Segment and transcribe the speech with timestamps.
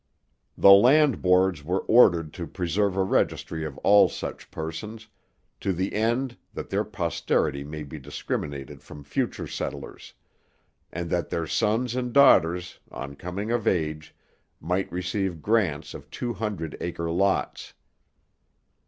[0.57, 5.07] The land boards were ordered to preserve a registry of all such persons,
[5.59, 10.13] 'to the end that their posterity may be discriminated from future settlers,'
[10.91, 14.15] and that their sons and daughters, on coming of age,
[14.59, 17.75] might receive grants of two hundred acre lots.